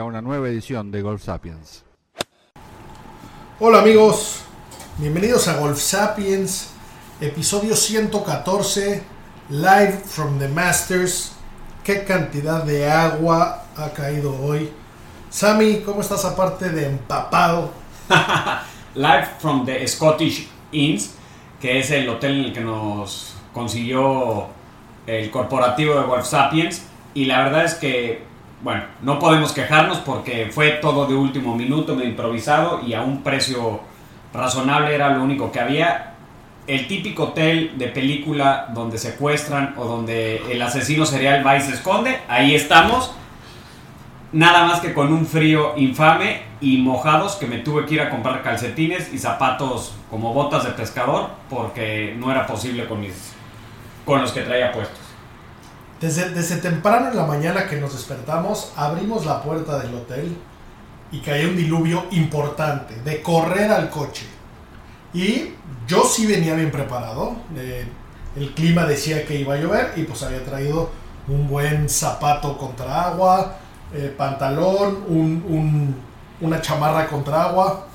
[0.00, 1.84] a una nueva edición de Golf Sapiens.
[3.58, 4.40] Hola amigos,
[4.96, 6.70] bienvenidos a Golf Sapiens,
[7.20, 9.02] episodio 114,
[9.50, 11.32] live from the Masters.
[11.84, 14.70] Qué cantidad de agua ha caído hoy.
[15.28, 17.70] Sammy, ¿cómo estás aparte de empapado?
[18.94, 21.14] Live from the Scottish Inns,
[21.60, 24.48] que es el hotel en el que nos consiguió
[25.06, 26.82] el corporativo de Wolf Sapiens.
[27.14, 28.29] Y la verdad es que,
[28.62, 33.22] bueno, no podemos quejarnos porque fue todo de último minuto, medio improvisado y a un
[33.22, 33.80] precio
[34.34, 36.14] razonable era lo único que había.
[36.66, 41.72] El típico hotel de película donde secuestran o donde el asesino serial va y se
[41.72, 43.12] esconde, ahí estamos.
[44.32, 48.10] Nada más que con un frío infame y mojados que me tuve que ir a
[48.10, 53.32] comprar calcetines y zapatos como botas de pescador porque no era posible con, mis,
[54.04, 55.09] con los que traía puestos.
[56.00, 60.36] Desde, temprano en la mañana que nos despertamos, abrimos la puerta del hotel
[61.12, 64.26] y caía un diluvio importante de correr al coche.
[65.12, 65.50] Y
[65.86, 67.36] yo sí venía bien preparado.
[67.56, 67.86] eh,
[68.36, 70.88] el clima decía que iba a llover y pues había traído
[71.26, 73.56] un buen zapato contra agua,
[73.92, 75.96] eh, pantalón, un- un-
[76.40, 77.86] una chamarra contra agua.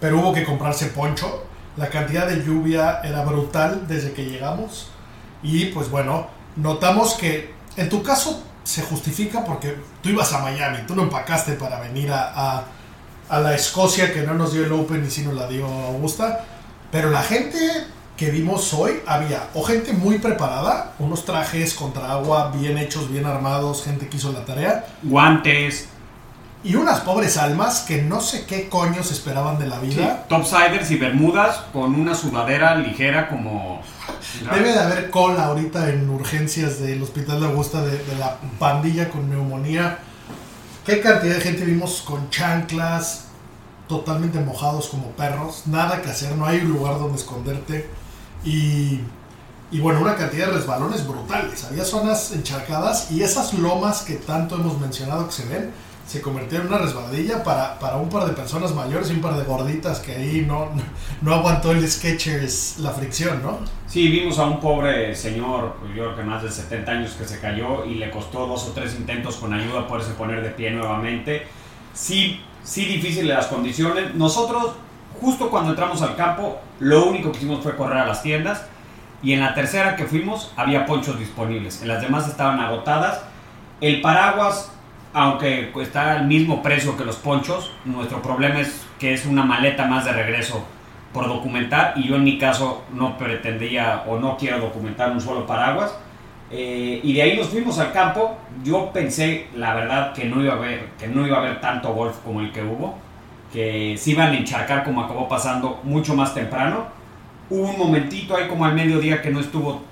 [0.00, 1.44] Pero hubo que comprarse poncho.
[1.76, 4.90] La cantidad de lluvia era brutal desde que llegamos.
[5.42, 6.26] Y pues bueno,
[6.60, 11.52] notamos que en tu caso se justifica porque tú ibas a Miami, tú no empacaste
[11.52, 12.64] para venir a,
[13.28, 16.44] a- la Escocia que no nos dio el Open y sí nos la dio Augusta.
[16.90, 17.58] Pero la gente
[18.16, 23.24] que vimos hoy había o gente muy preparada, unos trajes contra agua bien hechos, bien
[23.26, 25.88] armados, gente que hizo la tarea, Guantes,
[26.62, 30.26] y unas pobres almas que no sé qué coños esperaban de la vida.
[30.28, 33.80] topsiders y bermudas con una sudadera ligera como...
[34.52, 39.08] Debe de haber cola ahorita en urgencias del Hospital de Augusta de, de la pandilla
[39.08, 39.98] con neumonía.
[40.84, 43.26] ¿Qué cantidad de gente vimos con chanclas,
[43.88, 45.62] totalmente mojados como perros?
[45.66, 47.88] Nada que hacer, no hay lugar donde esconderte.
[48.44, 49.00] Y,
[49.70, 51.64] y bueno, una cantidad de resbalones brutales.
[51.64, 55.70] Había zonas encharcadas y esas lomas que tanto hemos mencionado que se ven,
[56.10, 59.36] se convirtieron en una resbaladilla para, para un par de personas mayores y un par
[59.36, 60.70] de gorditas que ahí no,
[61.22, 63.60] no aguantó el Skechers la fricción, ¿no?
[63.86, 67.38] Sí, vimos a un pobre señor, yo creo que más de 70 años, que se
[67.38, 71.46] cayó y le costó dos o tres intentos con ayuda poderse poner de pie nuevamente.
[71.92, 74.12] Sí, sí difíciles las condiciones.
[74.16, 74.72] Nosotros,
[75.20, 78.66] justo cuando entramos al campo, lo único que hicimos fue correr a las tiendas
[79.22, 81.82] y en la tercera que fuimos había ponchos disponibles.
[81.82, 83.22] En las demás estaban agotadas.
[83.80, 84.72] El paraguas,
[85.12, 89.86] aunque está al mismo precio que los ponchos, nuestro problema es que es una maleta
[89.86, 90.64] más de regreso
[91.12, 95.46] por documentar y yo en mi caso no pretendía o no quiero documentar un solo
[95.46, 95.96] paraguas.
[96.52, 98.36] Eh, y de ahí nos fuimos al campo.
[98.64, 101.92] Yo pensé, la verdad, que no iba a haber, que no iba a haber tanto
[101.92, 102.96] golf como el que hubo,
[103.52, 106.86] que se iban a encharcar como acabó pasando mucho más temprano.
[107.48, 109.82] Hubo un momentito ahí como al mediodía que no estuvo,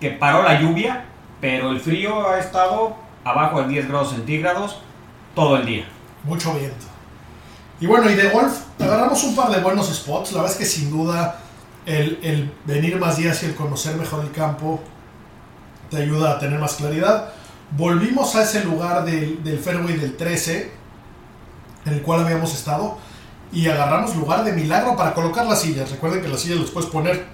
[0.00, 1.04] que paró la lluvia,
[1.40, 4.78] pero el frío ha estado abajo de 10 grados centígrados
[5.34, 5.86] todo el día.
[6.24, 6.86] Mucho viento.
[7.80, 10.32] Y bueno, y de golf, agarramos un par de buenos spots.
[10.32, 11.38] La verdad es que sin duda
[11.86, 14.80] el, el venir más días y el conocer mejor el campo
[15.90, 17.30] te ayuda a tener más claridad.
[17.76, 20.72] Volvimos a ese lugar del, del fairway del 13,
[21.86, 22.98] en el cual habíamos estado,
[23.52, 25.90] y agarramos lugar de milagro para colocar las sillas.
[25.90, 27.26] Recuerden que las sillas las puedes poner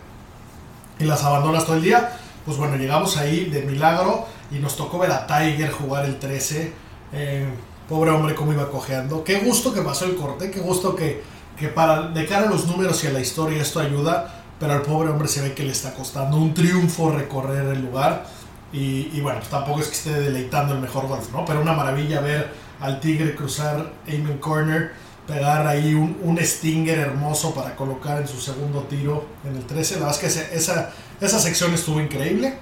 [0.99, 2.13] y las abandonas todo el día.
[2.45, 6.73] Pues bueno, llegamos ahí de milagro y nos tocó ver a Tiger jugar el 13.
[7.13, 7.47] Eh,
[7.89, 9.25] pobre hombre, cómo iba cojeando.
[9.25, 11.23] Qué gusto que pasó el corte, qué gusto que,
[11.59, 14.43] que para de cara a los números y a la historia esto ayuda.
[14.59, 18.27] Pero al pobre hombre se ve que le está costando un triunfo recorrer el lugar.
[18.73, 21.45] Y, bueno, tampoco es que esté deleitando el mejor golf, ¿no?
[21.45, 24.93] Pero una maravilla ver al Tigre cruzar Amen Corner,
[25.27, 29.95] pegar ahí un, un Stinger hermoso para colocar en su segundo tiro en el 13.
[29.95, 32.59] La verdad es que esa, esa sección estuvo increíble.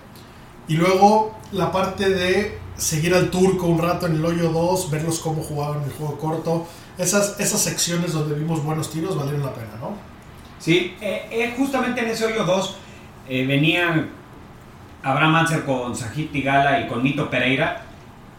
[0.66, 5.18] Y luego la parte de seguir al turco un rato en el hoyo 2, verlos
[5.18, 6.66] cómo jugaban el juego corto.
[6.96, 9.96] Esas, esas secciones donde vimos buenos tiros valieron la pena, ¿no?
[10.58, 12.76] Sí, eh, eh, justamente en ese hoyo 2
[13.28, 14.18] venían
[15.02, 17.82] Abraham Anser con Sajid Tigala y con Nito Pereira.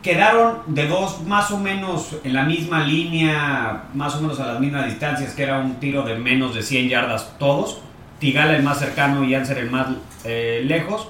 [0.02, 4.60] quedaron de dos más o menos en la misma línea, más o menos a las
[4.60, 7.82] mismas distancias, que era un tiro de menos de 100 yardas todos.
[8.20, 9.88] Tigala el más cercano y Anser el más
[10.24, 11.10] eh, lejos.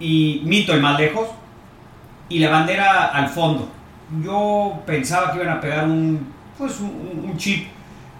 [0.00, 1.28] Y Mito el más lejos.
[2.28, 3.68] Y la bandera al fondo.
[4.24, 7.68] Yo pensaba que iban a pegar un, pues un, chip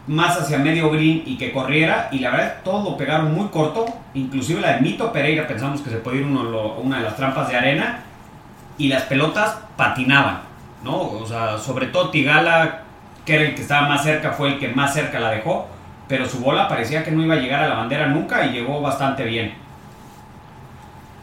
[0.06, 2.08] más hacia medio green y que corriera.
[2.12, 3.86] Y la verdad, todo lo pegaron muy corto.
[4.14, 7.56] Inclusive la de Mito Pereira pensamos que se podía ir una de las trampas de
[7.56, 8.04] arena
[8.80, 10.40] y las pelotas patinaban,
[10.82, 11.02] ¿no?
[11.02, 12.80] O sea, sobre todo Tigala,
[13.26, 15.68] que era el que estaba más cerca, fue el que más cerca la dejó,
[16.08, 18.80] pero su bola parecía que no iba a llegar a la bandera nunca y llegó
[18.80, 19.52] bastante bien.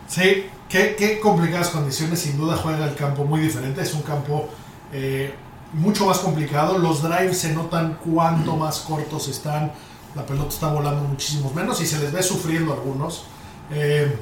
[0.07, 4.47] Sí, qué, complicadas condiciones, sin duda juega el campo muy diferente, es un campo
[4.93, 5.33] eh,
[5.73, 9.73] mucho más complicado, los drives se notan cuanto más cortos están,
[10.15, 13.25] la pelota está volando muchísimos menos y se les ve sufriendo algunos.
[13.71, 14.17] Eh,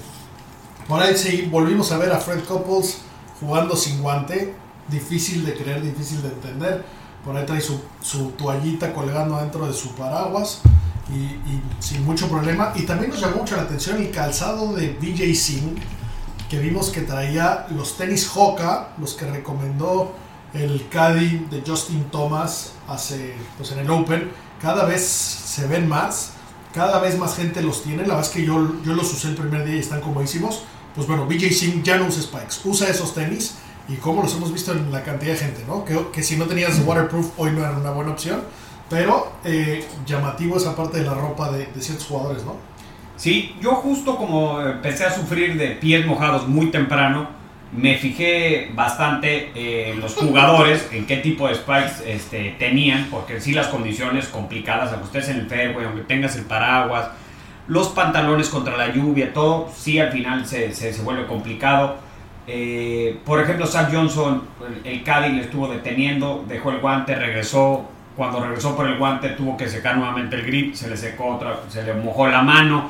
[0.87, 3.01] por ahí sí, volvimos a ver a Fred Couples
[3.39, 4.55] jugando sin guante,
[4.87, 6.83] difícil de creer, difícil de entender.
[7.23, 10.61] Por ahí trae su, su toallita colgando dentro de su paraguas
[11.09, 11.39] y,
[11.79, 12.73] sin mucho problema.
[12.75, 15.77] Y también nos llamó mucho la atención el calzado de BJ Singh,
[16.49, 20.13] que vimos que traía los tenis Hoka, los que recomendó
[20.53, 24.31] el caddy de Justin Thomas hace, pues en el Open.
[24.61, 26.31] Cada vez se ven más,
[26.73, 28.03] cada vez más gente los tiene.
[28.03, 30.63] La verdad es que yo, yo los usé el primer día y están comodísimos
[30.95, 33.55] pues bueno, BJ Singh ya no usa spikes, usa esos tenis
[33.89, 35.83] y como los hemos visto en la cantidad de gente, ¿no?
[35.83, 38.41] Que, que si no tenías waterproof hoy no era una buena opción,
[38.89, 42.55] pero eh, llamativo esa parte de la ropa de, ciertos jugadores, ¿no?
[43.17, 47.29] Sí, yo justo como empecé a sufrir de pies mojados muy temprano,
[47.71, 53.53] me fijé bastante en los jugadores, en qué tipo de spikes este, tenían, porque sí
[53.53, 57.09] las condiciones complicadas, aunque estés en el fairway, aunque tengas el paraguas,
[57.67, 61.97] los pantalones contra la lluvia, todo, sí al final se, se, vuelve complicado.
[62.47, 64.43] Eh, por ejemplo, Zach Johnson,
[64.83, 67.89] el, el le estuvo deteniendo, dejó el guante, regresó.
[68.15, 71.59] Cuando regresó por el guante tuvo que secar nuevamente el grip, se le secó otra,
[71.69, 72.89] se le mojó la mano.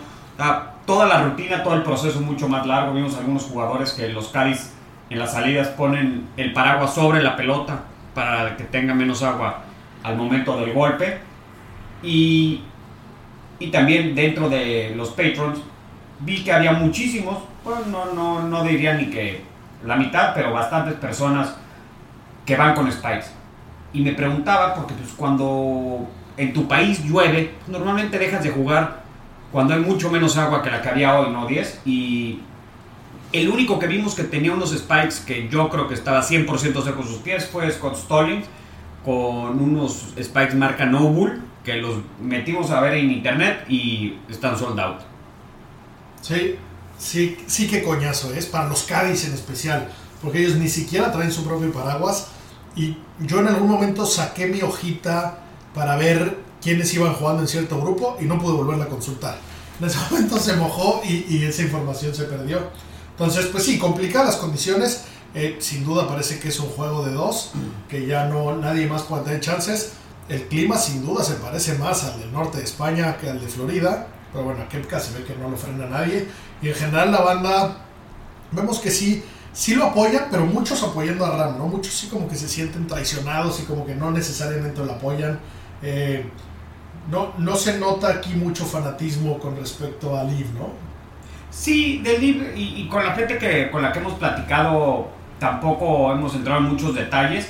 [0.86, 2.94] toda la rutina, todo el proceso mucho más largo.
[2.94, 4.72] Vimos algunos jugadores que los Cádiz
[5.10, 7.80] en las salidas ponen el paraguas sobre la pelota
[8.13, 9.62] para que tenga menos agua
[10.04, 11.19] al momento del golpe.
[12.04, 12.62] Y
[13.60, 15.60] y también dentro de los patrons
[16.19, 19.44] vi que había muchísimos, pues no, no, no diría ni que
[19.83, 21.56] la mitad, pero bastantes personas
[22.45, 23.27] que van con spikes.
[23.95, 26.07] Y me preguntaba, porque pues cuando
[26.38, 29.03] en tu país llueve, normalmente dejas de jugar
[29.51, 31.47] cuando hay mucho menos agua que la que había hoy, ¿no?
[31.47, 31.81] 10.
[31.86, 32.39] Y
[33.31, 37.03] el único que vimos que tenía unos spikes que yo creo que estaba 100% seco
[37.03, 38.45] sus pies fue Scott Stallings
[39.03, 44.80] con unos spikes marca Noble que los metimos a ver en internet y están sold
[44.80, 45.00] out.
[46.21, 46.56] Sí,
[46.98, 49.89] sí, sí que coñazo es, para los Cádiz en especial,
[50.21, 52.30] porque ellos ni siquiera traen su propio paraguas.
[52.75, 55.39] Y yo en algún momento saqué mi hojita
[55.74, 59.38] para ver quiénes iban jugando en cierto grupo y no pude volverla a consultar.
[59.80, 62.60] En ese momento se mojó y, esa información se perdió.
[63.12, 65.06] Entonces, pues sí, complicadas condiciones.
[65.33, 67.51] Eh, sin duda parece que es un juego de dos,
[67.89, 69.94] que ya no nadie más puede tener chances.
[70.30, 73.48] El clima sin duda se parece más al del norte de España que al de
[73.48, 76.27] Florida, pero bueno, aquí casi ve que no lo frena nadie.
[76.62, 77.86] Y en general la banda,
[78.51, 79.24] vemos que sí,
[79.55, 81.67] sí lo apoyan, pero muchos apoyando a Ram, ¿no?
[81.67, 85.39] Muchos sí como que se sienten traicionados y como que no necesariamente lo apoyan.
[85.81, 86.29] Eh,
[87.09, 90.69] no, no se nota aquí mucho fanatismo con respecto a Liv, ¿no?
[91.50, 95.07] Sí, de Liv y, con la gente que, con la que hemos platicado
[95.39, 97.47] tampoco hemos entrado en muchos detalles,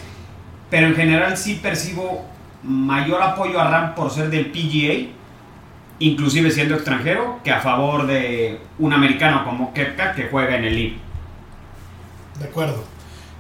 [0.70, 2.24] pero en general sí percibo
[2.62, 5.10] mayor apoyo a Ram por ser del PGA,
[5.98, 10.76] inclusive siendo extranjero, que a favor de un americano como Kepka que juega en el
[10.76, 11.05] LIB.
[12.40, 12.84] De acuerdo.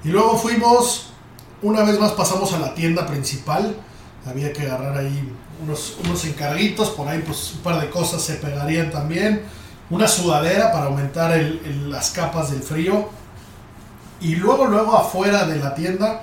[0.04, 1.08] Y luego fuimos,
[1.62, 3.75] una vez más pasamos a la tienda principal.
[4.25, 5.34] Había que agarrar ahí
[5.64, 9.44] unos, unos encarguitos, por ahí pues un par de cosas se pegarían también.
[9.90, 11.38] Una sudadera para aumentar
[11.88, 13.10] las capas del frío.
[14.22, 16.22] Y luego, luego afuera de la tienda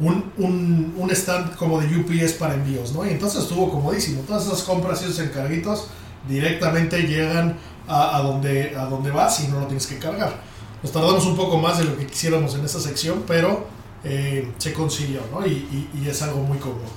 [0.00, 3.04] un, un, stand como de UPS para envíos, ¿no?
[3.06, 4.22] Y entonces estuvo comodísimo.
[4.22, 5.88] Todas esas compras y esos encarguitos
[6.28, 10.49] directamente llegan a, a, donde, a donde vas y no lo tienes que cargar.
[10.82, 13.66] Nos tardamos un poco más de lo que quisiéramos en esa sección, pero
[14.04, 15.46] eh, se consiguió, ¿no?
[15.46, 16.88] Y, es algo muy cómodo.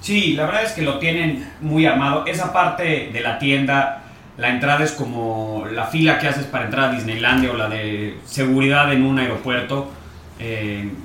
[0.00, 2.26] Sí, la verdad es que lo tienen muy armado.
[2.26, 4.04] Esa parte de la tienda,
[4.36, 8.18] la entrada es como la fila que haces para entrar a Disneylandia o la de
[8.26, 9.88] seguridad en un aeropuerto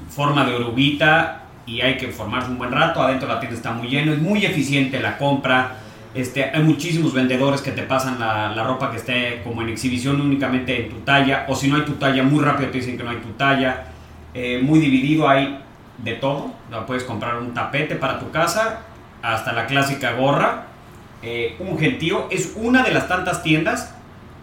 [0.09, 3.01] forma de oruguita y hay que formarse un buen rato.
[3.01, 5.75] Adentro la tienda está muy lleno, es muy eficiente la compra.
[6.19, 10.83] Este, hay muchísimos vendedores que te pasan la, ropa que esté como en exhibición únicamente
[10.83, 13.09] en tu talla, o si no hay tu talla, muy rápido te dicen que no
[13.09, 13.85] hay tu talla.
[14.33, 15.59] eh, muy dividido, hay
[15.97, 16.51] de todo.
[16.85, 18.81] Puedes comprar un tapete para tu casa,
[19.21, 20.65] hasta la clásica gorra.
[21.23, 23.93] Eh, un gentío es una de las tantas tiendas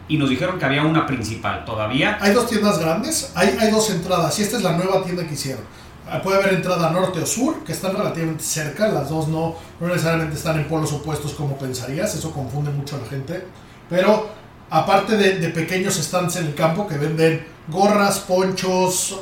[0.09, 2.17] y nos dijeron que había una principal todavía.
[2.23, 5.35] Hay dos tiendas grandes, hay, hay dos entradas y esta es la nueva tienda que
[5.35, 5.65] hicieron.
[6.23, 10.37] Puede haber entrada norte o sur, que están relativamente cerca, las dos no, no necesariamente
[10.37, 13.45] están en polos opuestos como pensarías, eso confunde mucho a la gente.
[13.91, 14.29] Pero
[14.71, 19.19] aparte de, de pequeños stands en el campo que venden gorras, ponchos,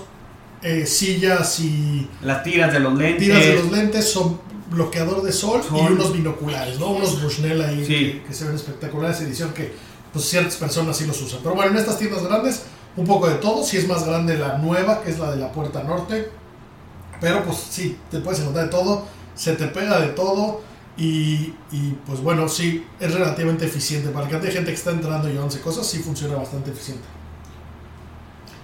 [0.63, 3.19] eh, sillas y Las tiras de los lentes.
[3.23, 5.93] tiras de los lentes, son bloqueador de sol, y Sol.
[5.93, 6.91] unos binoculares, ¿no?
[6.91, 7.95] Unos Bushnell ahí Sí.
[7.95, 9.73] que, que se ven espectaculares, edición que
[10.13, 11.41] pues ciertas personas sí los usan.
[11.43, 12.63] Pero bueno, en estas tiendas grandes,
[12.97, 15.51] un poco de todo, si es más grande la nueva, que es la de la
[15.53, 16.31] puerta norte,
[17.21, 20.63] pero pues sí, te puedes encontrar de todo, se te pega de todo
[20.97, 24.11] y, y, pues bueno, sí, es relativamente eficiente.
[24.11, 27.05] Para que hay gente que está entrando y llevándose cosas, sí funciona bastante eficiente.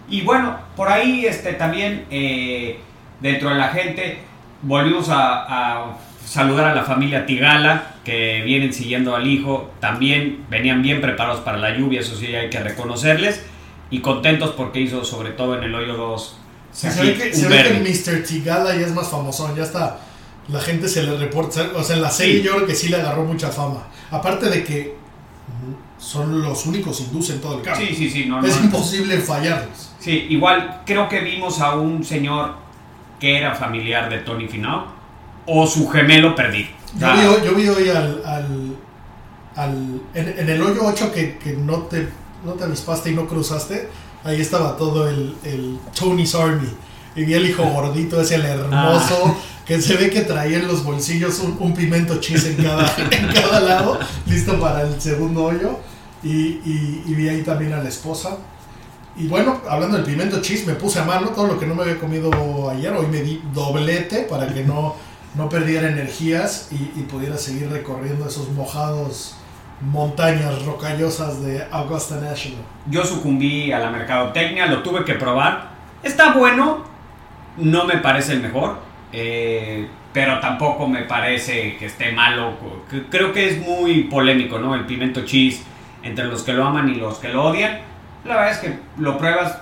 [0.09, 2.79] Y bueno, por ahí este, también eh,
[3.21, 4.19] dentro de la gente
[4.63, 9.71] volvimos a, a saludar a la familia Tigala que vienen siguiendo al hijo.
[9.81, 13.45] También venían bien preparados para la lluvia, eso sí hay que reconocerles.
[13.91, 16.40] Y contentos porque hizo sobre todo en el hoyo 2.
[16.73, 18.23] Sí, se ve que, se ve que Mr.
[18.25, 19.99] Tigala ya es más famosón, ya está.
[20.49, 22.43] La gente se le reporta, o sea, en la serie Sí.
[22.43, 23.87] yo creo que sí le agarró mucha fama.
[24.11, 24.97] Aparte de que
[25.99, 27.81] son los únicos hindús en todo el campo.
[27.81, 28.65] Sí, sí, sí, no, no, es no.
[28.65, 29.91] imposible fallarlos.
[29.99, 32.55] Sí, igual creo que vimos a un señor
[33.19, 34.87] que era familiar de Tony Finau
[35.47, 36.69] o su gemelo perdido.
[36.95, 38.77] Yo sea, vi, hoy- yo vi hoy al, al,
[39.57, 42.09] al- en, en el hoyo 8 que, que no, te,
[42.45, 43.89] no te avispaste y no cruzaste,
[44.25, 46.69] ahí estaba todo el, el Tony's Army.
[47.17, 49.35] Y vi el hijo gordito, ese el hermoso, Ah.
[49.67, 53.27] que se ve que traía en los bolsillos un, un pimiento cheese en cada, en
[53.33, 55.79] cada lado, listo para el segundo hoyo.
[56.23, 58.37] Y, y- y vi ahí también a la esposa.
[59.17, 61.83] Y bueno, hablando del pimiento cheese, me puse a mano todo lo que no me
[61.83, 62.31] había comido
[62.71, 62.93] ayer.
[62.93, 64.95] Hoy me di doblete para que no,
[65.35, 69.35] no perdiera energías y, y pudiera seguir recorriendo esos mojados
[69.81, 72.61] montañas rocallosas de Augusta National.
[72.91, 75.71] yo sucumbí a la mercadotecnia, lo tuve que probar.
[76.03, 76.85] Está bueno,
[77.57, 78.79] no me parece el mejor,
[79.13, 82.55] eh, pero tampoco me parece que esté malo.
[83.11, 84.75] Creo que es muy polémico, ¿no?
[84.75, 85.63] El pimiento cheese
[86.03, 87.79] entre los que lo aman y los que lo odian.
[88.25, 89.59] La verdad es que lo pruebas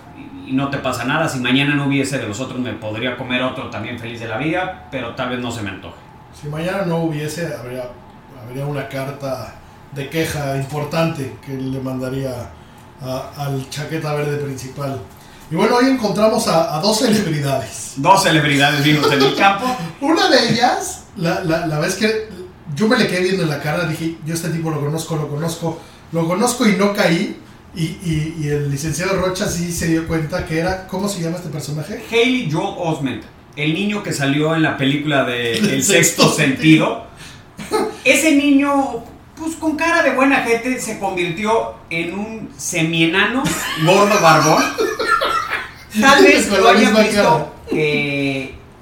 [0.46, 1.28] y- y no te pasa nada.
[1.28, 4.38] Si mañana no hubiese de los otros, me podría comer otro también feliz de la
[4.38, 5.96] vida, pero tal vez no se me antoje.
[6.32, 7.84] Si mañana no hubiese, habría,
[8.44, 9.54] habría una carta
[9.94, 12.50] de queja importante que le mandaría
[13.00, 15.00] a- al chaqueta verde principal.
[15.50, 17.94] Y bueno, hoy encontramos a, a dos celebridades.
[17.96, 19.64] Dos celebridades vimos en el campo.
[20.00, 22.28] Una de ellas, la, la, la vez que
[22.76, 25.26] yo me le quedé viendo en la cara, dije, yo este tipo lo conozco, lo
[25.28, 25.80] conozco,
[26.12, 27.40] lo conozco y no caí.
[27.74, 31.36] Y, y- y el licenciado Rocha sí se dio cuenta que era, ¿cómo se llama
[31.36, 32.02] este personaje?
[32.10, 33.22] Haley Joel Osment,
[33.56, 37.06] el niño que salió en la película de El El sexto sexto sentido.
[38.04, 39.02] Ese niño,
[39.38, 43.42] pues con cara de buena gente, se convirtió en un semienano,
[43.84, 44.62] gordo barbón.
[46.00, 47.54] Tal vez lo hayan visto.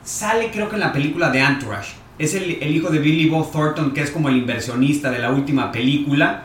[0.04, 1.94] sale creo que en la película de Entourage.
[2.18, 5.30] Es el, el hijo de Billy Bob Thornton, que es como el inversionista de la
[5.30, 6.44] última película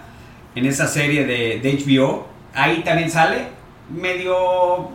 [0.54, 2.28] en esa serie de, de HBO.
[2.54, 3.48] Ahí también sale
[3.90, 4.90] medio...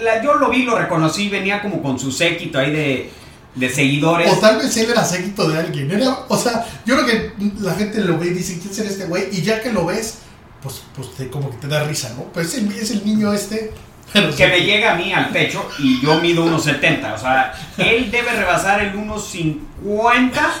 [0.00, 3.10] la- yo lo vi, lo reconocí, venía como con su séquito ahí de,
[3.58, 4.32] de seguidores.
[4.32, 5.90] O tal vez él era séquito de alguien.
[5.90, 9.04] Era, o sea, yo creo que la gente lo ve y dice, ¿quién será este
[9.06, 9.28] güey?
[9.32, 10.18] Y ya que lo ves,
[10.62, 12.24] pues, pues te- como que te da risa, ¿no?
[12.32, 13.72] Pues es el, es el niño este.
[14.12, 14.50] Pero que sí.
[14.50, 17.12] me llega a mí al pecho y yo mido unos 70.
[17.14, 20.54] O sea, él debe rebasar el unos 50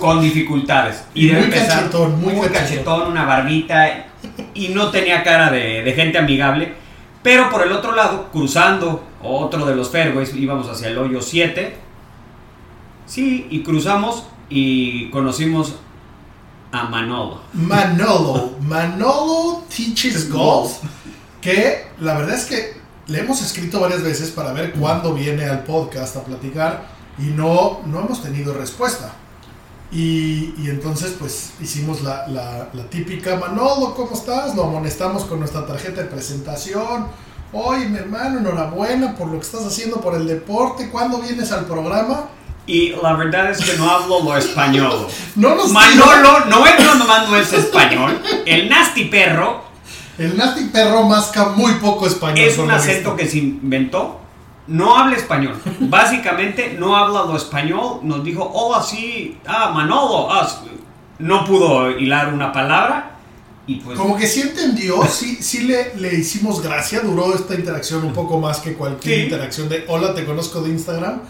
[0.00, 1.02] con dificultades.
[1.14, 2.84] Y debe Muy empezar cachetón, muy muy cachetón.
[2.94, 4.06] cachetón, una barbita.
[4.54, 6.74] Y no tenía cara de, de gente amigable.
[7.22, 11.74] Pero por el otro lado, cruzando otro de los fairways, íbamos hacia el hoyo 7.
[13.08, 15.74] Sí, y cruzamos y conocimos
[16.72, 17.40] a Manolo.
[17.54, 18.52] Manolo.
[18.60, 20.72] Manolo Teaches Golf.
[21.40, 25.64] Que la verdad es que le hemos escrito varias veces para ver cuándo viene al
[25.64, 26.86] podcast a platicar
[27.18, 29.12] y no, no hemos tenido respuesta.
[29.90, 34.54] Y, y entonces pues hicimos la, la- la típica, Manolo, ¿cómo estás?
[34.54, 37.06] Lo amonestamos con nuestra tarjeta de presentación.
[37.54, 40.90] Oye, mi hermano, enhorabuena por lo que estás haciendo por el deporte.
[40.90, 42.28] ¿Cuándo vienes al programa?
[42.68, 45.06] Y la verdad es que no hablo lo español.
[45.36, 48.20] No Manolo no es no nomás no es español.
[48.46, 49.64] El nasty perro
[50.18, 52.38] El Nasty Perro masca muy poco español.
[52.46, 54.20] es un acento que se inventó.
[54.66, 55.54] No habla español.
[55.80, 58.00] Básicamente no habla lo español.
[58.02, 60.30] Nos dijo, hola, sí, ah, Manolo.
[60.30, 60.68] ah, sí".
[61.20, 63.12] no pudo hilar una palabra.
[63.66, 68.02] Y pues, Como que sí entendió, sí, sí le, le hicimos gracia, duró esta interacción
[68.04, 69.22] un poco más que cualquier Sí.
[69.24, 71.20] interacción de hola, te conozco de Instagram,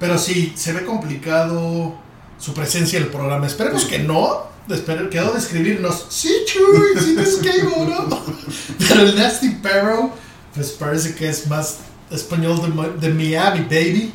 [0.00, 1.94] pero sí, se ve complicado
[2.38, 3.46] su presencia en el programa.
[3.46, 8.08] Esperemos que no, Espero- quedó de escribirnos, sí, Chuy, sí te escribo, ¿no?
[8.88, 10.10] Pero el Nasty Perro,
[10.54, 11.80] pues parece que es más
[12.10, 12.60] español
[13.00, 14.12] de, de Miami, baby.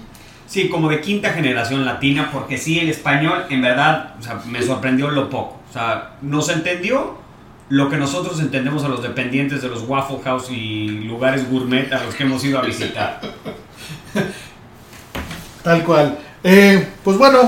[0.47, 4.61] Sí, como de quinta generación latina, porque sí, el español, en verdad, o sea, me
[4.61, 5.59] sorprendió lo poco.
[5.69, 7.17] O sea, nos entendió
[7.67, 12.03] lo que nosotros entendemos a los dependientes de los Waffle House y lugares gourmet a
[12.03, 13.19] los que hemos ido a visitar.
[15.65, 16.19] Tal cual.
[16.43, 17.39] Eh, pues bueno,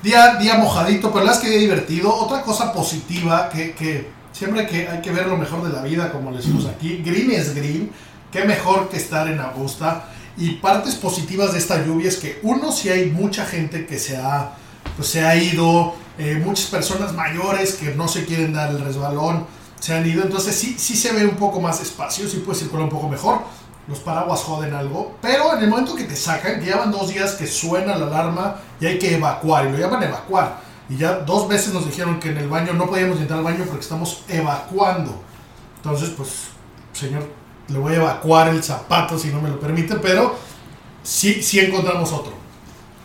[0.00, 2.14] día, día mojadito, pero la verdad es que día divertido.
[2.14, 6.30] Otra cosa positiva que, siempre que, hay que ver lo mejor de la vida, como
[6.30, 7.02] le decimos aquí.
[7.04, 7.90] Green es green.
[8.30, 10.04] Qué mejor que estar en Augusta.
[10.36, 14.18] Y partes positivas de esta lluvia es que, uno, si hay mucha gente que se
[14.18, 14.52] ha,
[14.96, 19.46] pues, se ha ido, eh, muchas personas mayores que no se quieren dar el resbalón
[19.80, 20.22] se han ido.
[20.22, 23.40] Entonces, sí, sí se ve un poco más espacio, sí puede circular un poco mejor.
[23.86, 27.32] Los paraguas joden algo, pero en el momento que te sacan, que llevan dos días
[27.32, 30.58] que suena la alarma y hay que evacuar, y lo llaman evacuar.
[30.88, 33.64] Y ya dos veces nos dijeron que en el baño no podíamos entrar al baño
[33.66, 35.14] porque estamos evacuando.
[35.76, 36.30] Entonces, pues,
[36.92, 37.28] señor,
[37.68, 40.34] le voy a evacuar el zapato si no me lo permite, pero
[41.02, 42.32] sí, sí encontramos otro.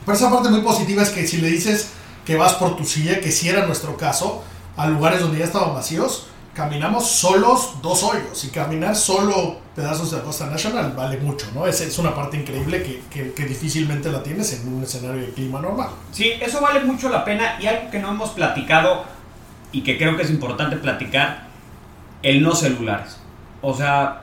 [0.05, 1.89] Pero esa parte muy positiva es que si le dices
[2.25, 4.43] que vas por tu silla, que si era nuestro caso,
[4.77, 8.43] a lugares donde ya estaban vacíos, caminamos solos dos hoyos.
[8.43, 11.65] Y caminar solo pedazos de la Costa National vale mucho, ¿no?
[11.65, 15.29] Es, es una parte increíble que, que- que difícilmente la tienes en un escenario de
[15.33, 15.89] clima normal.
[16.11, 19.03] Sí, eso vale mucho la pena y algo que no hemos platicado
[19.71, 21.47] y que creo que es importante platicar,
[22.23, 23.17] el no celulares.
[23.61, 24.21] O sea,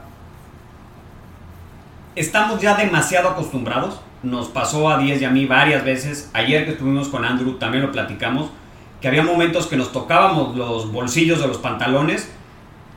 [2.14, 4.00] estamos ya demasiado acostumbrados.
[4.22, 6.30] Nos pasó a 10 y a mí varias veces.
[6.32, 8.50] Ayer que estuvimos con Andrew también lo platicamos.
[9.00, 12.30] Que había momentos que nos tocábamos los bolsillos de los pantalones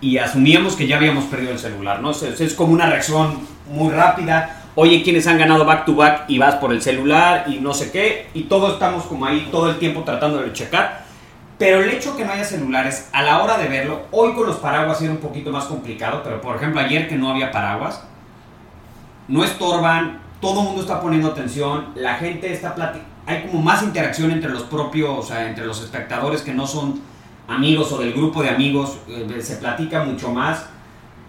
[0.02, 2.12] y asumíamos que ya habíamos perdido el celular, ¿no?
[2.12, 3.40] Es, es como una reacción
[3.72, 4.64] muy rápida.
[4.76, 7.92] Oye, quienes han ganado back to back y vas por el celular y no sé
[7.92, 11.04] qué, y todos estamos como ahí todo el tiempo tratando de checar.
[11.58, 14.56] Pero el hecho que no haya celulares, a la hora de verlo, hoy con los
[14.56, 18.02] paraguas era un poquito más complicado, pero por ejemplo ayer que no había paraguas,
[19.28, 23.84] no estorban, todo el mundo está poniendo atención, la gente está platicando, hay como más
[23.84, 27.00] interacción entre los propios, o sea, entre los espectadores que no son
[27.48, 30.66] amigos o del grupo de amigos, eh, se platica mucho más.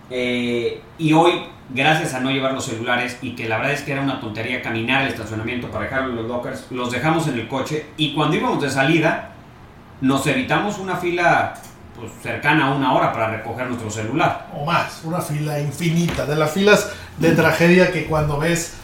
[0.08, 3.92] Eh, y hoy, gracias a no llevar los celulares y que la verdad es que
[3.92, 7.48] era una tontería caminar al estacionamiento para dejarlos en los lockers, los dejamos en el
[7.48, 9.32] coche y cuando íbamos de salida,
[10.00, 11.52] nos evitamos una fila
[11.98, 14.46] pues, cercana a una hora para recoger nuestro celular.
[14.56, 16.24] O más, una fila infinita.
[16.24, 18.79] De las filas de tragedia que cuando ves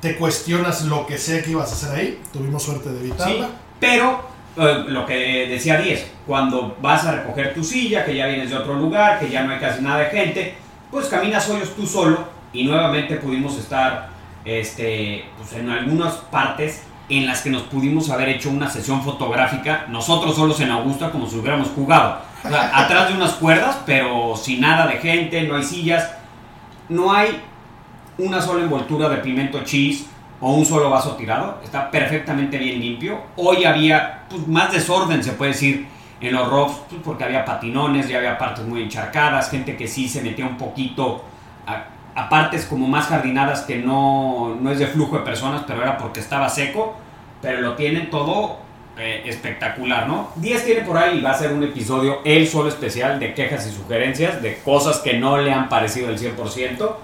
[0.00, 2.20] te cuestionas lo que sea que ibas a hacer ahí.
[2.32, 3.48] Tuvimos suerte de evitarla.
[3.78, 4.24] pero
[4.56, 8.56] eh, lo que decía 10, cuando vas a recoger tu silla, que ya vienes de
[8.56, 10.54] otro lugar, que ya no hay casi nada de gente,
[10.90, 12.18] pues caminas hoyos tú solo
[12.52, 14.08] y nuevamente pudimos estar
[14.44, 19.86] este, pues en algunas partes en las que nos pudimos haber hecho una sesión fotográfica,
[19.88, 22.18] nosotros solos en Augusta como si hubiéramos jugado.
[22.44, 26.10] Atrás de unas cuerdas, pero sin nada de gente, no hay sillas,
[26.88, 27.40] no hay
[28.18, 30.06] una sola envoltura de pimiento cheese
[30.40, 31.60] o un solo vaso tirado.
[31.62, 33.18] Está perfectamente bien limpio.
[33.36, 35.86] Hoy había pues, más desorden, se puede decir,
[36.20, 40.08] en los rocks, pues, porque había patinones, ya había partes muy encharcadas, gente que sí
[40.08, 41.24] se metía un poquito
[41.66, 41.86] a,
[42.28, 46.20] partes como más jardinadas que no, no es de flujo de personas, pero era porque
[46.20, 46.94] estaba seco.
[47.40, 48.58] Pero lo tienen todo
[48.98, 50.28] eh, espectacular, ¿no?
[50.36, 53.66] 10 tiene por ahí y va a ser un episodio, él solo especial, de quejas
[53.66, 56.94] y sugerencias, de cosas que no le han parecido el 100%.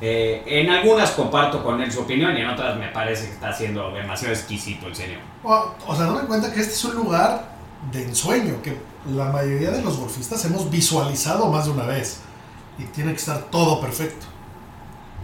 [0.00, 3.52] Eh, en algunas comparto con él su opinión y en otras me parece que está
[3.52, 5.20] siendo demasiado exquisito el señor.
[5.44, 7.50] O, o sea, dame cuenta que este es un lugar
[7.92, 8.76] de ensueño que
[9.14, 12.20] la mayoría de los golfistas hemos visualizado más de una vez.
[12.78, 14.26] Y tiene que estar todo perfecto.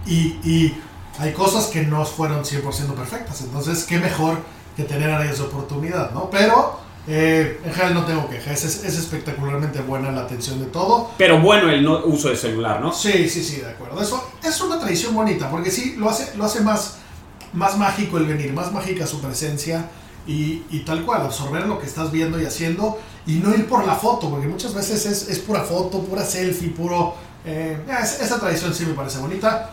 [0.04, 0.78] Y, y
[1.18, 2.62] hay cosas que no fueron 100%
[2.94, 3.40] perfectas.
[3.40, 4.38] Entonces, qué mejor
[4.76, 6.28] que tener áreas de oportunidad, ¿no?
[6.28, 8.64] Pero eh, en general no tengo quejas.
[8.64, 11.10] Es, es espectacularmente buena la atención de todo.
[11.18, 12.92] Pero bueno el no uso de celular, ¿no?
[12.92, 14.00] Sí, sí, sí, de acuerdo.
[14.02, 16.96] Eso es una tradición bonita, porque sí, lo hace, lo hace más,
[17.52, 19.88] más mágico el venir, más mágica su presencia
[20.26, 23.84] y, y tal cual, absorber lo que estás viendo y haciendo y no ir por
[23.86, 27.14] la foto, porque muchas veces es, es pura foto, pura selfie, puro...
[27.44, 29.70] eh, es- esa tradición sí me parece bonita.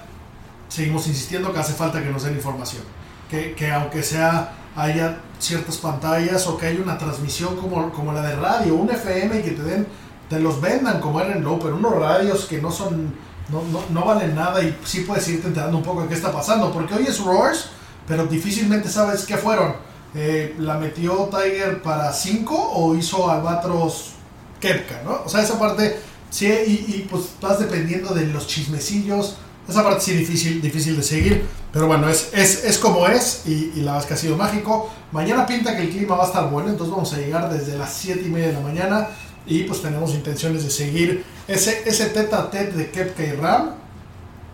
[0.70, 2.82] Seguimos insistiendo que hace falta que nos den información.
[3.30, 8.22] Que, que aunque sea haya ciertas pantallas o que haya una transmisión como, como la
[8.22, 9.88] de radio, un FM y que te den,
[10.30, 13.14] te los vendan como era en Low, pero unos radios que no son,
[13.50, 16.32] no, no, no valen nada y sí puedes irte enterando un poco de qué está
[16.32, 17.70] pasando, porque hoy es Roars,
[18.08, 19.76] pero difícilmente sabes qué fueron.
[20.16, 24.12] Eh, ¿La metió Tiger para 5 o hizo Albatros
[24.60, 25.24] Kepka, no?
[25.26, 25.98] O sea, esa parte
[26.34, 29.36] Sí, y, pues vas dependiendo de los chismecillos.
[29.68, 31.46] Esa parte sí difícil, difícil de seguir.
[31.72, 34.90] Pero bueno, es, es, es como es y, la verdad es que ha sido mágico.
[35.12, 37.94] Mañana pinta que el clima va a estar bueno, entonces vamos a llegar desde las
[37.94, 39.08] 7 y media de la mañana
[39.46, 43.72] y pues tenemos intenciones de seguir ese, ese tete tete de Kepka y Ram,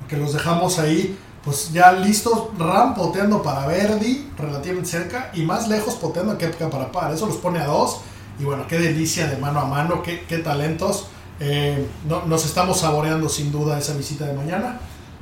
[0.08, 5.68] que los dejamos ahí pues ya listos, Ram poteando para Verdi, relativamente cerca, y más
[5.68, 7.14] lejos poteando a Kepka para Par.
[7.14, 8.02] Eso los pone a dos.
[8.40, 11.08] Y bueno, qué delicia de mano a mano, qué, qué talentos.
[11.40, 14.80] Eh, no, nos estamos saboreando sin duda esa visita de mañana.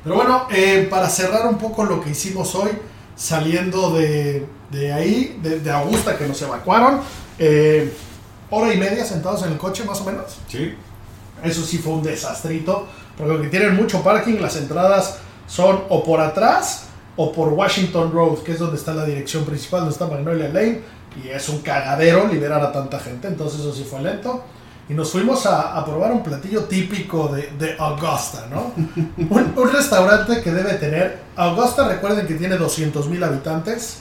[0.08, 2.70] Pero bueno, eh, para cerrar un poco lo que hicimos hoy,
[3.14, 7.00] saliendo de, de ahí, de, de, Augusta, que nos evacuaron,
[7.38, 7.92] eh,
[8.48, 10.38] hora y media sentados en el coche más o menos.
[10.48, 10.74] Sí.
[11.44, 12.86] Eso sí fue un desastrito,
[13.18, 16.84] porque tienen mucho parking, las entradas son o por atrás
[17.16, 20.80] o por Washington Road, que es donde está la dirección principal, donde está Magnolia Lane,
[21.22, 24.42] y es un cagadero liberar a tanta gente, entonces eso sí fue lento.
[24.88, 28.72] Y nos fuimos a, a probar un platillo típico de, de Augusta, ¿no?
[29.16, 34.00] un, un, restaurante que debe tener, Augusta recuerden que tiene 200 mil habitantes,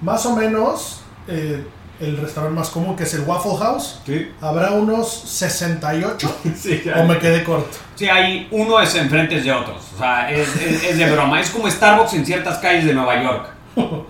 [0.00, 1.64] más o menos eh,
[2.00, 4.30] el restaurante más común que es el Waffle House, sí.
[4.40, 7.76] habrá unos 68 sí, o me quedé corto.
[7.96, 11.50] Sí, hay uno es enfrente de otros, o sea, es, es, es, de broma, es
[11.50, 13.48] como Starbucks en ciertas calles de Nueva York,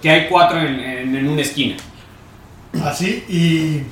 [0.03, 1.77] que hay cuatro en, en, en una esquina.
[2.83, 3.83] Así, y,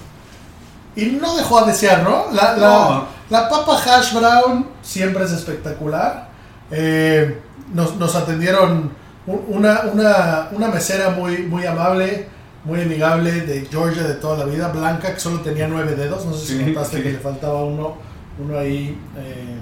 [1.03, 2.27] y no dejó a desear, ¿no?
[2.33, 3.05] La, la, No.
[3.31, 6.29] la papa hash brown siempre es espectacular.
[6.71, 7.41] Eh,
[7.73, 8.93] nos, nos atendieron
[9.27, 12.29] un- una, una, una mesera muy, muy amable,
[12.65, 16.25] muy amigable de Georgia de toda la vida, Blanca, que solo tenía nueve dedos.
[16.27, 17.03] No sé si Sí, notaste sí.
[17.03, 17.95] que le faltaba uno,
[18.39, 18.99] uno ahí.
[19.19, 19.57] eh,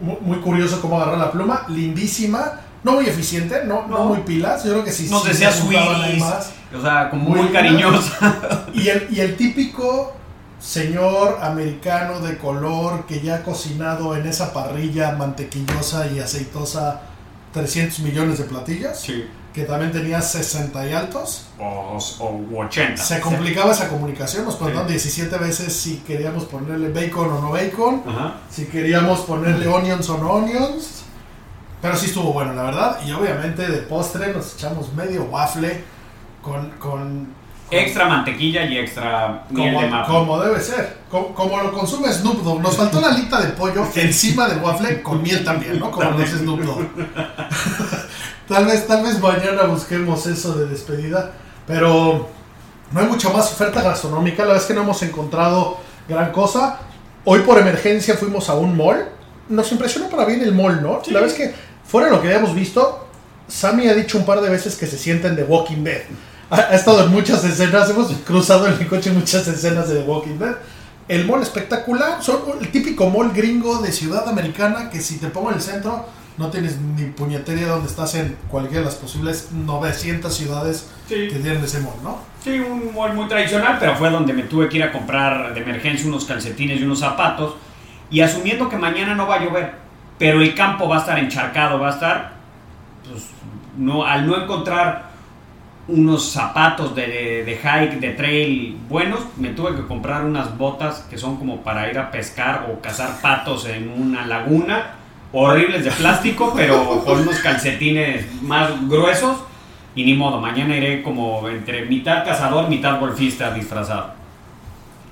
[0.00, 2.52] muy, curioso cómo agarrar la pluma, lindísima.
[2.84, 3.98] No muy eficiente, no, no.
[3.98, 4.04] No.
[4.04, 4.62] muy pilas.
[4.64, 5.08] Yo creo que sí.
[5.10, 5.50] Nos sí decía
[6.20, 6.52] más.
[6.76, 8.66] o sea, como Muy muy, cariñosa.
[8.74, 10.12] Y el, y el típico
[10.60, 17.02] señor americano de color que ya ha cocinado en esa parrilla mantequillosa y aceitosa
[17.52, 19.24] 300 millones de platillos, Sí.
[19.54, 21.46] que también tenía 60 y altos.
[21.58, 23.02] O, o 80.
[23.02, 24.94] Se complicaba esa comunicación, nos preguntaron Sí.
[24.94, 28.34] 17 veces si queríamos ponerle bacon o no bacon, Ajá.
[28.50, 31.04] si queríamos ponerle onions o no onions.
[31.80, 32.98] Pero sí estuvo bueno, la verdad.
[33.06, 35.84] Y obviamente de postre nos echamos medio waffle
[36.42, 36.70] con...
[36.72, 37.37] con
[37.70, 40.14] Extra mantequilla y extra miel de como, maple.
[40.14, 40.98] como debe ser.
[41.10, 42.62] Como, como lo consume Snoop Dogg.
[42.62, 45.90] Nos faltó la alita de pollo encima del waffle con miel también, ¿no?
[45.90, 46.86] Como hace Snoop Dogg.
[48.48, 51.32] tal vez, tal vez mañana busquemos eso de despedida.
[51.66, 52.28] Pero
[52.90, 54.42] no hay mucha más oferta gastronómica.
[54.42, 55.78] La verdad es que no hemos encontrado
[56.08, 56.78] gran cosa.
[57.24, 59.10] Hoy por emergencia fuimos a un mall.
[59.50, 61.02] Nos impresionó para bien el mall, ¿no?
[61.08, 61.54] La verdad es que
[61.84, 63.08] fuera de lo que habíamos visto,
[63.46, 66.02] Sammy ha dicho un par de veces que se sienten de Walking Dead.
[66.50, 70.38] Ha, estado en muchas escenas, hemos cruzado en el coche muchas escenas de The Walking
[70.38, 70.56] Dead.
[71.06, 75.50] El mall espectacular, son el típico mall gringo de ciudad americana que si te pongo
[75.50, 76.06] en el centro
[76.36, 81.28] no tienes ni puñetería donde estás en cualquiera de las posibles 900 ciudades Sí.
[81.28, 82.18] que tienen ese mall, ¿no?
[82.44, 85.60] Sí, un mall muy tradicional, pero fue donde me tuve que ir a comprar de
[85.60, 87.54] emergencia unos calcetines y unos zapatos.
[88.10, 89.74] Y asumiendo que mañana no va a llover,
[90.18, 92.32] pero el campo va a estar encharcado, va a estar,
[93.10, 93.24] pues,
[93.76, 95.07] no, al no encontrar
[95.88, 101.16] unos zapatos de, de, hike, de trail buenos, me tuve que comprar unas botas que
[101.16, 104.94] son como para ir a pescar o cazar patos en una laguna,
[105.32, 109.38] horribles de plástico, pero con unos calcetines más gruesos.
[109.94, 114.12] Y ni modo, mañana iré como entre mitad cazador, mitad golfista disfrazado.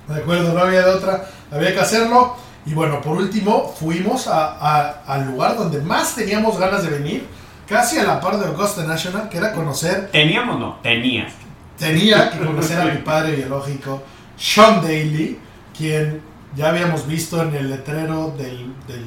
[0.07, 2.35] De acuerdo, no había de otra, había que hacerlo.
[2.65, 7.25] Y bueno, por último, fuimos a- al lugar donde más teníamos ganas de venir,
[7.67, 10.75] casi a la par de Augusta National, que era conocer, ¿Teníamos no?
[10.81, 11.33] Tenías.
[11.77, 14.03] tenía que conocer a mi padre biológico,
[14.37, 15.39] Sean Daly,
[15.77, 16.21] quien
[16.55, 19.05] ya habíamos visto en el letrero del, del,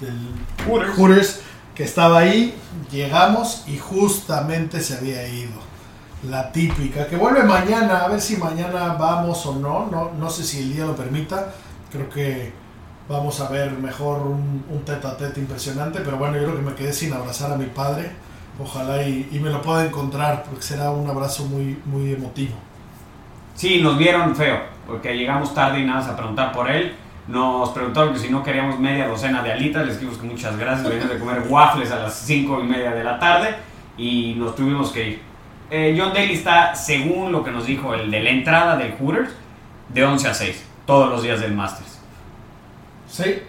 [0.00, 0.18] del
[0.66, 0.96] Hooters.
[0.96, 1.40] Hooters,
[1.74, 2.54] que estaba ahí,
[2.90, 5.70] llegamos y justamente se había ido.
[6.28, 10.44] La típica, que vuelve mañana, a ver si mañana vamos o no, no, no sé
[10.44, 11.52] si el día lo permita,
[11.90, 12.52] creo que
[13.10, 16.62] vamos a ver mejor un, un tete a tete impresionante, pero bueno, yo creo que
[16.62, 18.12] me quedé sin abrazar a mi padre,
[18.58, 22.54] ojalá y, y me lo pueda encontrar, porque será un abrazo muy, muy emotivo.
[23.56, 26.94] Sí, nos vieron feo, porque llegamos tarde y nada más a preguntar por él.
[27.26, 30.88] Nos preguntaron que si no queríamos media docena de alitas, les dijimos que muchas gracias,
[30.88, 33.56] venimos de comer waffles a las 5 y media de la tarde
[33.98, 35.22] y nos tuvimos que ir.
[35.70, 39.30] Eh, John Daly está, según lo que nos dijo el de la entrada del Hooters,
[39.88, 41.99] de 11 a 6, todos los días del Masters.
[43.10, 43.42] Sí,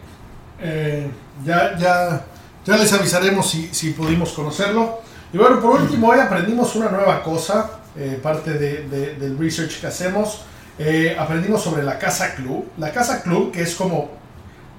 [0.60, 1.08] eh,
[1.46, 2.26] ya, ya,
[2.66, 5.00] ya les avisaremos si, si pudimos conocerlo.
[5.34, 9.80] Y bueno, por último, hoy aprendimos una nueva cosa, eh, parte de- de- del research
[9.80, 10.42] que hacemos.
[10.80, 12.68] Eh, aprendimos sobre la Casa Club.
[12.78, 14.10] La Casa Club, que es como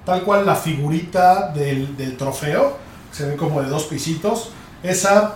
[0.05, 2.77] tal cual la figurita del, trofeo,
[3.11, 4.51] se ve como de dos pisitos.
[4.83, 5.35] Esa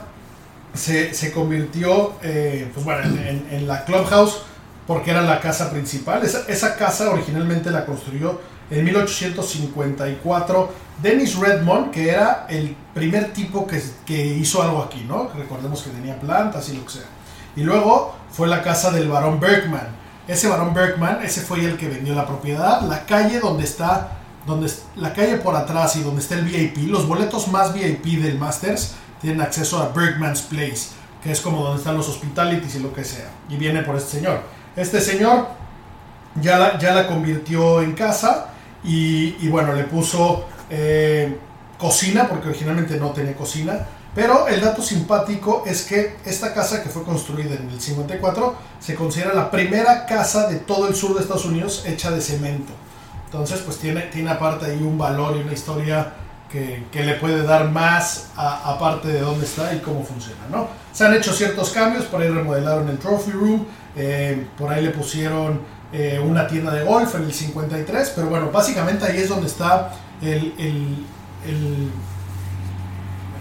[0.73, 4.39] se, se convirtió eh, pues bueno, en, en, la clubhouse
[4.85, 6.23] porque era la casa principal.
[6.23, 13.67] Esa, esa casa originalmente la construyó en 1854 Dennis Redmond, que era el primer tipo
[13.67, 15.29] que, que hizo algo aquí, ¿no?
[15.35, 17.05] Recordemos que tenía plantas y lo que sea.
[17.55, 19.87] Y luego fue la casa del barón Bergman.
[20.27, 22.81] Ese barón Bergman, ese fue el que vendió la propiedad.
[22.81, 27.07] La calle donde está, donde, la calle por atrás y donde está el VIP, los
[27.07, 30.89] boletos más VIP del Masters tienen acceso a Bergman's Place,
[31.23, 33.29] que es como donde están los hospitalities y lo que sea.
[33.49, 34.41] Y viene por este señor.
[34.75, 35.47] Este señor
[36.41, 41.37] ya ya la convirtió en casa y, y bueno, le puso eh,
[41.77, 43.85] cocina, porque originalmente no tenía cocina.
[44.15, 48.95] Pero el dato simpático es que esta casa que fue construida en el 54 se
[48.95, 52.73] considera la primera casa de todo el sur de Estados Unidos hecha de cemento.
[53.25, 56.13] Entonces, pues tiene, tiene aparte ahí un valor y una historia
[56.49, 60.67] que, que le puede dar más a- aparte de dónde está y cómo funciona, ¿no?
[60.93, 64.91] Se han hecho ciertos cambios, por ahí remodelaron el Trophy Room, eh, por ahí le
[64.91, 65.59] pusieron
[65.93, 69.93] eh, una tienda de golf en el 53, pero bueno, básicamente ahí es donde está
[70.21, 71.91] el, el,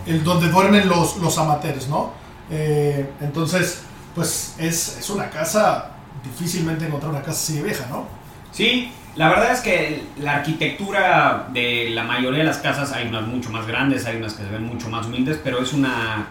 [0.06, 2.12] el, donde duermen los, los amateurs, ¿no?
[2.50, 3.82] Eh, entonces,
[4.14, 5.90] pues es, es una casa,
[6.22, 8.06] difícilmente encontrar una casa así de vieja, ¿no?
[8.52, 13.26] Sí, la verdad es que la arquitectura de la mayoría de las casas, hay unas
[13.26, 16.28] mucho más grandes, hay unas que se ven mucho más humildes, pero es una,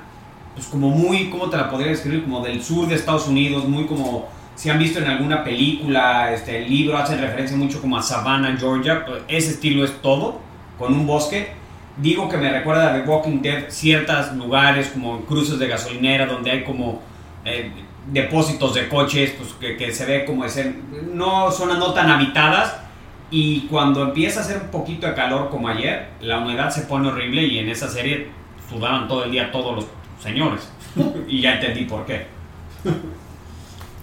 [0.54, 2.24] pues como muy, ¿cómo te la podría describir?
[2.24, 6.64] Como del sur de Estados Unidos, muy como, si han visto en alguna película, este,
[6.64, 10.40] el libro hace referencia mucho como a Savannah, Georgia, ese estilo es todo,
[10.78, 11.52] con un bosque.
[11.98, 16.52] Digo que me recuerda a The Walking Dead ciertos lugares como cruces de gasolinera donde
[16.52, 17.02] hay como
[17.46, 17.72] eh,
[18.12, 20.76] depósitos de coches pues, que, que se ve como ese,
[21.14, 22.76] no zonas no tan habitadas
[23.32, 27.08] y cuando empieza a hacer un poquito de calor como ayer, la humedad se pone
[27.08, 28.28] horrible y en esa serie
[28.70, 29.86] sudaban todo el día todos los
[30.22, 30.72] señores
[31.28, 32.28] y ya entendí por qué.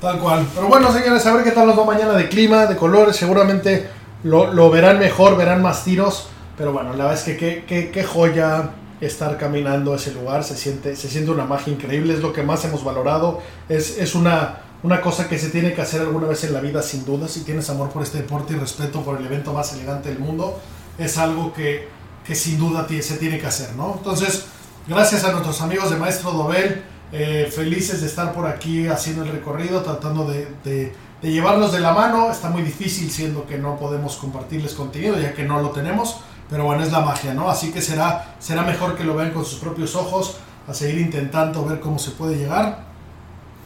[0.02, 0.46] Tal cual.
[0.54, 3.16] Pero bueno, señores, a ver qué tal nos va mañana de clima, de colores.
[3.16, 3.88] Seguramente
[4.24, 6.26] lo, lo verán mejor, verán más tiros.
[6.58, 10.44] Pero bueno, la verdad es que qué, qué- qué joya estar caminando a ese lugar.
[10.44, 12.14] Se siente, se siente una magia increíble.
[12.14, 13.40] Es lo que más hemos valorado.
[13.68, 16.82] Es, es una, una cosa que se tiene que hacer alguna vez en la vida,
[16.82, 17.28] sin duda.
[17.28, 20.60] Si tienes amor por este deporte y respeto por el evento más elegante del mundo,
[20.98, 21.88] es algo que,
[22.26, 23.94] que sin duda se tiene que hacer, ¿no?
[23.98, 24.46] Entonces,
[24.88, 26.82] gracias a nuestros amigos de Maestro Dobel.
[27.12, 32.30] Eh, felices de estar por aquí haciendo el recorrido, tratando de, de- de la mano.
[32.30, 36.20] Está muy difícil siendo que no podemos compartirles contenido, ya que no lo tenemos.
[36.50, 37.48] Pero bueno, es la magia, ¿no?
[37.48, 40.36] Así que será, será mejor que lo vean con sus propios ojos,
[40.68, 42.84] a seguir intentando ver cómo se puede llegar.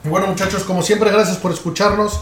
[0.05, 2.21] Y bueno, muchachos, como siempre, gracias por escucharnos.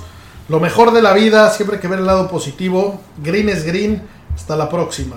[0.48, 3.00] Lo mejor de la vida, siempre hay que ver el lado positivo.
[3.22, 4.02] Green es green.
[4.34, 5.16] Hasta la próxima.